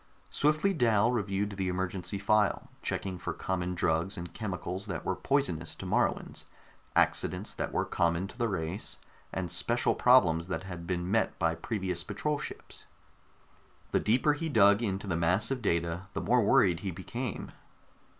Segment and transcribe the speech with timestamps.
[0.31, 5.75] Swiftly Dal reviewed the emergency file, checking for common drugs and chemicals that were poisonous
[5.75, 6.45] to Moruans,
[6.95, 8.97] accidents that were common to the race,
[9.31, 12.85] and special problems that had been met by previous patrol ships.
[13.91, 17.51] The deeper he dug into the mass of data, the more worried he became.